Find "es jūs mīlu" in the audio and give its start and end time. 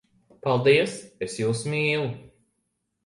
1.27-2.09